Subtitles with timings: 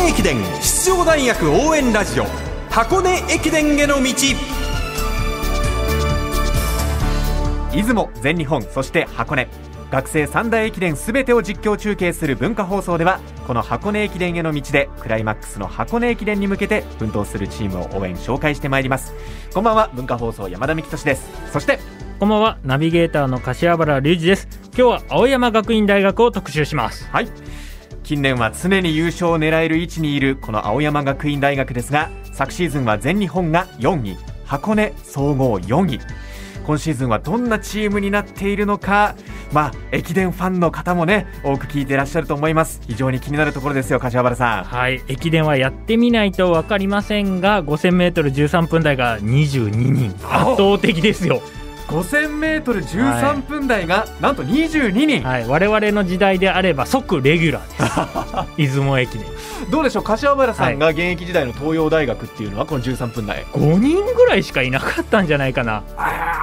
[0.00, 2.24] 根駅伝出場大学応援ラジオ
[2.70, 4.14] 箱根駅伝への道。
[7.70, 9.46] 出雲全日本そして箱根。
[9.90, 19.12] 学生三大駅伝すべてを実況中継する文化放送ではこの箱根駅伝への道でクライマックスの箱根駅伝に向けて奮闘するチームを応援紹介してまいります。
[19.52, 21.28] こんばんは文化放送山田美希俊です。
[21.52, 21.78] そして
[22.18, 24.48] こんばんはナビゲーターの柏原隆二です。
[24.68, 27.06] 今日は青山学院大学を特集します。
[27.10, 27.28] はい
[28.10, 36.00] 近年は常に優勝を狙える位置にいるこの青山学院大学ですが昨シーズンは全日本が4位箱根総合4位。
[36.66, 39.14] 今シーズンはどんなチームになっているのか
[39.52, 42.80] まあ駅伝ファンの方もね多く聞いていらっしゃると思います。
[42.88, 44.64] 非常に気になるところですよ柏原さん。
[44.64, 50.10] はい駅伝はやってみないと分かりませんが 5000m13 分台が22人。
[50.24, 51.40] 圧倒的ですよ。
[51.90, 58.70] 5000m13 分台がなんと22人、はい、我々の時代であれば即レギュラーです。
[58.74, 59.26] 出雲駅伝
[59.70, 60.04] どうでしょう？
[60.04, 63.44] 柏原さんが現役時代の東洋大学っていうのはこの13分台。
[63.52, 65.82] 5人ぐらいしかいなかったんじゃないかな。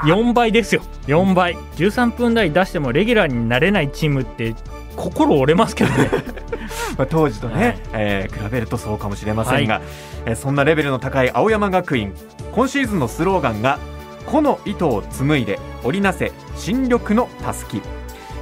[0.04, 0.81] 4倍ですよ。
[1.08, 1.56] 4倍。
[1.78, 4.54] 13分台出してもレギュラーになれないチームって
[4.98, 6.09] 心折れますけどね。
[6.98, 9.84] まあ当時とね、はい、えー、比べるとそうかもしれませんが、はい、
[10.26, 12.14] えー、そんなレベルの高い青山学院
[12.52, 13.80] 今シーズンのスローガンが
[14.28, 17.81] 「個の糸を紡いで織りなせ新緑のたすき」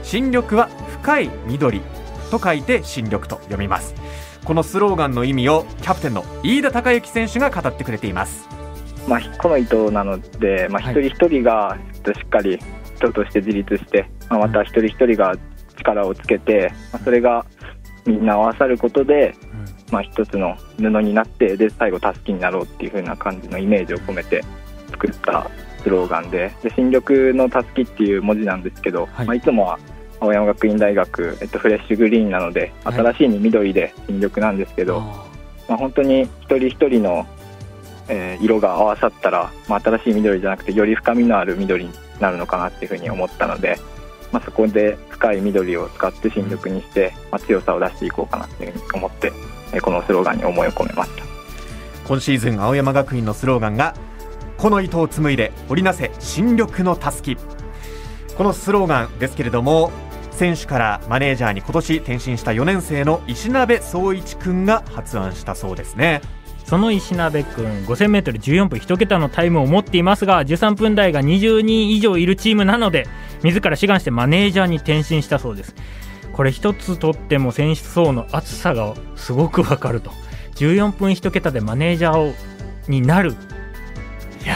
[0.04, 0.70] 新緑は
[1.02, 1.82] 深い緑
[2.30, 3.96] と書いて新緑と読みます。
[4.44, 8.48] このスローガンの意味をキャプテンの飯田孝之選手が語ってくれています。
[9.08, 12.60] まあ、この糸なので、まあ、一人一人がしっかり
[12.96, 15.36] 人として自立して、まあ、また一人一人が
[15.78, 17.46] 力をつけて、まあ、それが
[18.06, 19.36] みんな合わさることで、
[19.92, 24.44] まあ、一つの布になってで最後たすきになろうっていう風な感じのイメージを込めて
[24.92, 25.50] 作った
[25.86, 26.52] スローガンで。
[26.64, 29.28] で新緑のたすきっていう文字なんですけど、はい。
[29.28, 29.80] まあ、いつもは
[30.20, 35.06] 青山学院大学、えっと、フレッシュグリーンなので新しいに緑で新緑なんですけど、はい、
[35.70, 37.28] まあ、本当に一人一人の
[38.08, 43.80] えー、色が合わさったら、まあ、新しい緑じゃなくてより深みのある緑になるのかなっていうふうに思ったので、
[44.32, 49.32] まあ、そこで深い緑を使って新緑にして、まあ、強さを出していこうかなっていうふうに思って、
[49.74, 51.24] えー、このスローガンに思いを込めました。
[52.08, 53.96] 今シーズン青山学院のスローガンが
[54.66, 57.38] 「この糸を紡いで織りなせ新緑のたすき」
[58.36, 59.92] このスローガンですけれども
[60.32, 66.20] 選手からマネージャーに今年転身した4年生の石鍋総一君が発案したそうですね。
[66.66, 73.06] その石鍋君 5000m14 分1桁のタイムを持っていますが13分台が20人以上いるチームなので
[73.44, 75.76] 自ら志願してマネージャーに転身したそうです。
[76.34, 80.10] これ一つとっても選手層の厚さがすごくわかると。
[80.56, 82.34] 14分1桁でマネージャーを
[82.88, 83.36] になる。
[84.46, 84.56] い や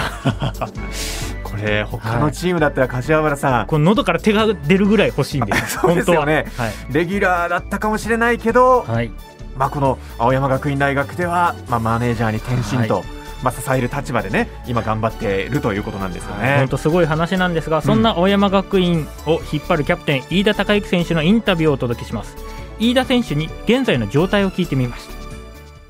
[1.44, 6.68] これ他のチームだったら柏原さん、はい、この喉から手が出るぐらい欲しいんです そうですよね、は。
[6.68, 9.12] い、レギュラーだったかもしれないけど、はい、
[9.58, 12.96] まあ、この青山学院大学では、まあ、マネージャーに転身と。
[12.96, 13.04] はい。
[13.42, 16.58] まあ、支える立場でね今頑張っているということなんですよね。
[16.58, 22.36] 本当すごい話なんですがそんな青山学院を引っ張るキャプテン、飯田孝之選手のインタビューをお届けします。
[22.80, 25.14] 飯田選手に現在の状態を聞いてみました。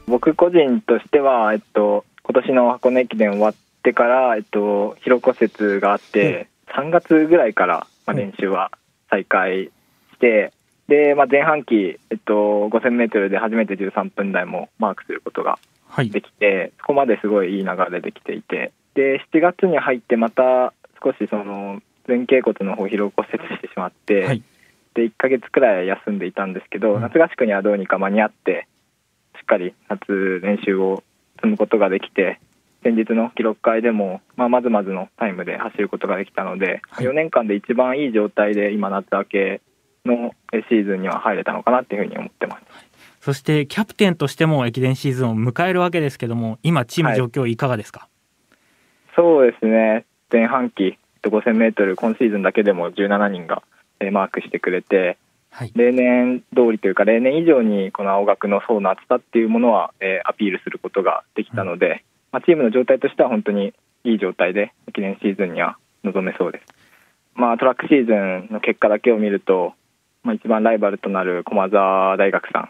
[0.08, 8.72] 僕個人としては、えっと、今年の箱根駅伝終わってから、えっと、疲労骨折があって、うん、3月ぐらいから、まあ、練習は
[9.10, 9.72] 再開し
[10.20, 10.54] て、
[10.88, 15.60] で、まあ、前半期、えっと、5000メートルで初めて13分台もマークすることが
[15.98, 20.74] できて、はい、そこまですごいいい流れできていて、で、7月に入ってまた
[21.04, 24.44] 少しその前頸骨の方疲労骨折してしまって、はい、
[24.96, 28.68] で、1か月くらい休んでいたんですけど、うん、夏合宿にはどうにか間に合って、
[29.38, 31.04] しっかり夏練習を
[31.36, 32.40] 積むことができて、
[32.84, 39.62] 先日の記録会でも、まあ、まずまずのタイムで走ることができたので、はい、4年間で一番いい状態で今夏明け
[40.06, 40.32] の
[40.70, 42.64] シーズンには入れたのかなっていうふうに思ってます。
[43.20, 48.10] そしてキャプテンとしても駅伝シーズンを迎えるわけですけども、今、チーム状況、いかがですか、はい、
[49.16, 53.64] そうですね、前半期、5000メートル、今シーズンだけでも17人が
[54.12, 55.18] マークしてくれて、
[55.52, 62.00] はい、例年通りというか、例年以上にこの青学の層の厚さっていうものは、えー、アピールすることができたので、うん、
[62.32, 63.74] まあ、チームの状態としては本当に
[64.04, 66.66] いい状態で、駅伝シーズンには臨めそうです。
[67.36, 69.74] まあ、トラックシーズンの結果だけを見ると、
[70.24, 72.70] まあ、一番ライバルとなる駒澤大学さん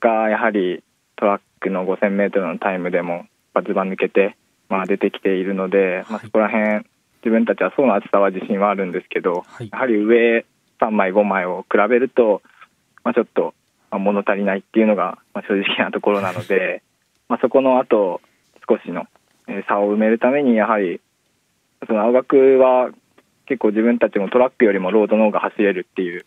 [0.00, 0.82] がやはり
[1.16, 3.26] トラックの 5000m のタイムでも
[3.66, 4.36] ずば抜けて、
[4.68, 6.86] まあ、出てきているので、まあ、そこら辺
[7.22, 10.44] 自分たちは層の厚さは自信はあるんですけど、はい、やはり上
[10.80, 12.42] 3枚5枚を比べると、
[13.04, 13.54] まあ、ちょっと
[13.90, 16.82] 物足りないっていうのが正直なところなので
[17.28, 18.20] まあそこのあと
[18.68, 19.06] 少しの
[19.68, 21.00] 差を埋めるためにやはり
[21.86, 22.90] その青学は
[23.46, 26.24] 結構自分たちもトラックよりもロードの方が走れるっていう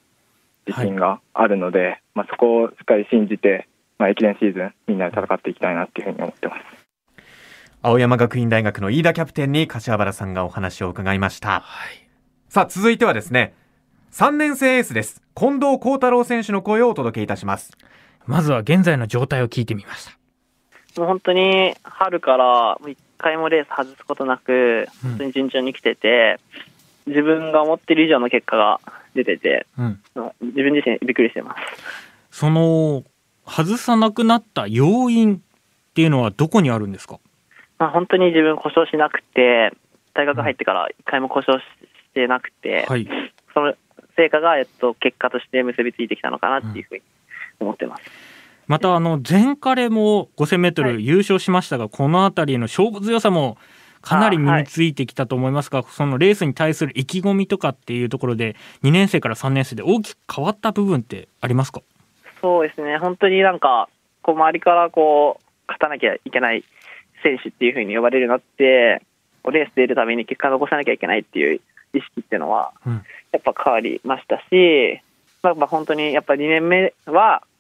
[0.68, 3.68] 自信があるので、はい、まあ、そこをしっかり信じて
[3.98, 6.62] まあ、駅伝シーズンみんなで戦っていきたいなっていうふうに思ってます。
[7.82, 12.10] 青山学院大学の飯田キャプテンに柏原さんがお話を伺いました、はい、
[12.50, 13.54] さあ続いてはですね
[14.12, 15.22] 3年生エースです。
[15.36, 17.72] 近藤幸太郎選手の声をお届けいたします。
[18.26, 20.25] まずは現在の状態を聞いてみました
[20.98, 26.40] もう本当に春から1回もレース外すことなく、本当に順調に来てて、
[27.06, 28.80] うん、自分が思ってる以上の結果が
[29.14, 30.00] 出てて、うん、
[30.42, 32.40] 自分自身びっくりしてます。
[32.40, 33.04] その
[33.46, 35.40] 外さなくなった要因っ
[35.94, 37.20] ていうのはどこにあるんですか、
[37.78, 39.72] まあ、本当に自分故障しなくて、
[40.14, 41.68] 大学入ってから1回も故障し
[42.14, 43.08] てなくて、はい、
[43.54, 43.74] その
[44.16, 47.02] 成果が、えっと、結果として結びついてきたのかなっていうふうに
[47.60, 48.04] 思ってます。
[48.30, 48.35] うん
[48.68, 53.58] またあの前カレも5000メートル優勝しましたが、はい、この辺りの勝負強さも
[54.02, 61.82] かなり身についてきたと思いますが、はい、そのレースに対する意気込みとかっていうところで2年生から3年生で大きく変わった部分ってありますか？
[62.42, 62.98] そうですね。
[62.98, 63.90] 本当になんか
[64.22, 66.64] こう周りからこう勝たなきゃいけない
[67.24, 69.02] 選手っていうふうに呼ばれるようになって
[69.52, 71.62] レース出るために結果を残さなきゃいけないっていう
[71.94, 72.74] 意識っていうのは
[73.32, 75.02] やっぱ変わりましたし、
[75.42, 77.55] まあ、本当にやっぱ2年目はうん、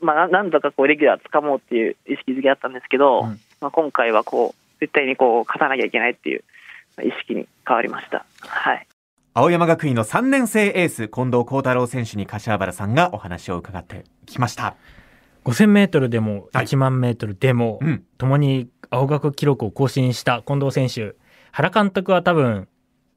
[0.00, 6.42] まあ、何度かこうレギュラーつかもうっていう意識づけあったんですけど、うん、まあ、今回はこう絶対にこう勝たなきゃいけないっていう
[7.00, 8.24] 意識に変わりました。
[8.40, 8.86] はい。
[9.34, 14.74] 青山学院の3年生エース近藤幸太郎選手に柏原さんがお話を伺ってきました。
[15.44, 21.14] 5000メートルでも1万メートルでも、はいうん、共に青学記録を更新した近藤選手。
[21.52, 22.68] 原監督は多分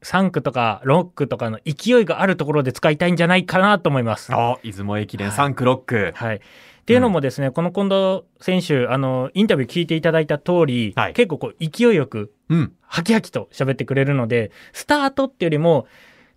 [0.05, 4.31] 3区とか6区とかの勢いがあるところで使いたいんじゃないかなと思います。
[4.33, 6.13] あ出雲駅伝3区、6区。
[6.15, 6.35] はい。
[6.35, 6.39] っ
[6.85, 15.87] ていうのもですね、うん、この近藤選手、あの、インタビュー聞いていただいた通り、はい、結構こう勢いよく、うん、ハキハキと喋ってくれるので、スタートっていうよりも、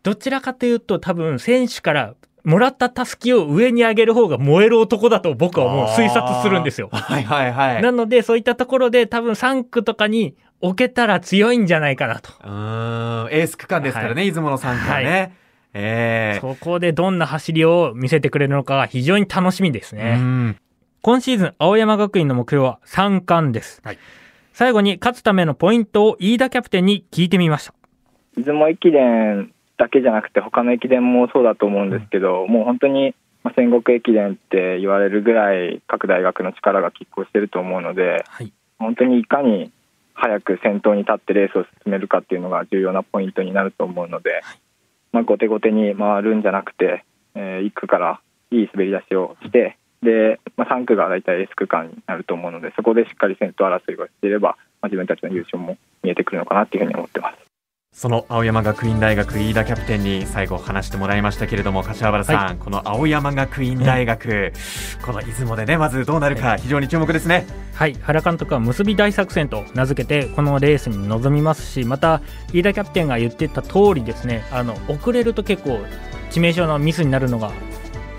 [0.02, 2.14] どちらかというと多分選手から
[2.44, 6.88] もらったたすきを上に上げる方が燃える男だと僕はもう推察するんですよ。
[6.92, 7.82] はいはいはい。
[7.82, 12.30] なのでそういったところで多分3区とかに置けたら強いんじゃないかなと。
[12.44, 12.50] うん、
[13.30, 15.06] エース区間ですからね、はい、出雲の3区はね。
[15.06, 15.32] はい
[15.74, 20.56] えー、そこでどんな走りを見せてくれるのかが非常に楽しみですね。
[21.02, 23.80] 今シーズン、青山学院の目標は3冠です。
[23.84, 23.98] はい、
[24.52, 27.74] 最後に勝つためのポイントを飯田キャプテンに聞いてみました。
[28.36, 33.14] 出雲駅伝だけじゃなくて他の駅伝もそうだと思うんですけど、うん、もう本当に
[33.56, 39.72] 戦国駅伝って言われるぐらい各大学の力が拮抗してると思うので、はい、本当にいかに
[40.14, 44.60] 早く先頭に立ってレースを進めるかっていうのが重要なポイントになると思うので、はい、
[45.12, 47.04] まあ、後手後手に回るんじゃなくて、
[47.36, 48.20] えー、1区から
[48.50, 57.37] いい滑り出しをしてで、まあ、3区が大体エース区間になると思うのでそこでしっかり先頭争いをしていれば、まあ、自分たちの優勝も見えてくるのかなというふうに思ってます。
[57.98, 64.52] その青山学院大学飯田キャプテンに最後話してもらいましたけれども柏原さん、はい、この青山学院大学、
[65.04, 67.44] この出雲でねまずどうなるか非常に注目ですね。
[67.74, 67.94] はい。
[68.00, 71.72] 原監督は結び大作戦と名付けてこのレースに臨みます。
[71.72, 72.22] しまた
[72.52, 75.80] 飯田キャプテンが言ってた通りですねあの遅れると結構
[76.30, 77.50] 致命傷のミスになるのが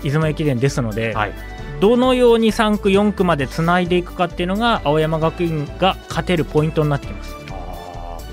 [0.02, 1.32] 出雲駅伝ですので、はい、
[1.80, 7.39] どのように3区4区までつないでいくかっていうのが青山学院が勝てるポイントになってきます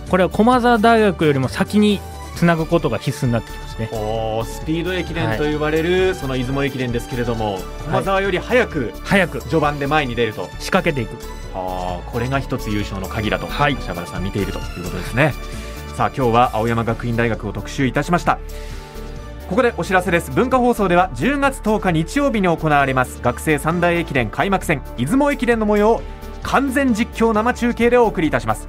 [0.09, 2.00] これは駒澤大学よりも先に
[2.36, 3.89] つなぐことが必須になってきますね。
[3.92, 9.41] おスピード駅伝と言われる、はい、その出雲駅伝ですけれども駒澤より早く、早く。
[9.41, 10.43] 序盤で前に出ると。
[10.60, 11.17] 仕掛けていく。
[11.53, 15.34] あこれが一つ優勝の鍵だと、はい、柏原さん見ているということですね。
[15.96, 18.38] さあ今日は青山学院大学を特集いたしました。
[19.50, 20.29] ここでお知らせです。
[20.32, 26.01] 文化放送では10月10日日曜日に行われます学生三大駅伝開幕戦出雲駅伝の模様を
[26.43, 28.67] 完全実況生中継でお送りいたします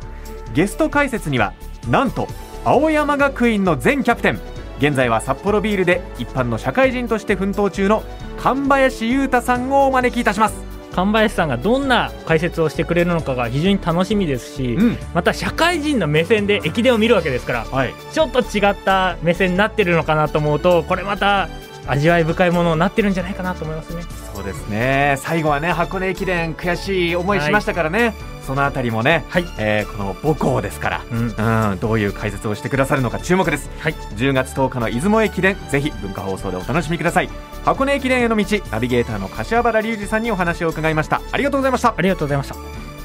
[0.54, 1.52] ゲスト解説には
[1.88, 2.28] なんと
[2.64, 4.40] 青山学院の前キャプテン。
[4.78, 8.04] 現在は札幌ビールで一般の社会人として奮闘中の
[8.38, 10.68] 神林裕太さんをお招きいたします。
[10.94, 21.48] 神林さんがどんな解説をしてくれるのかが非常に楽しみですし、うん、また社会人の目線で駅伝を見るわけですから、はい、ちょっと違った目線になってるのかなと思うとこれまた
[21.86, 24.02] 味わい深いものになってるんじゃないかなと思いますね。
[24.34, 25.16] そうですね。
[25.18, 28.14] 最後はね箱根駅伝悔しい思いしましたからね、はい、
[28.48, 37.28] そのあたりもね、はい、えー、この母校ですから、うん、うん、どういう解説をしてくださるのか注目です、はい、10月10日の出雲駅伝ぜひ文化放送でお楽しみください。
[37.66, 41.20] 箱根駅伝への道ナビゲーターの柏原隆二さんにお話を伺いました。
[41.30, 41.94] ありがとうございました。
[41.94, 42.56] ありがとうございました。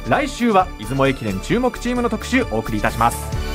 [0.09, 3.52] 来週は出雲駅伝注目チームの特集お送りいたします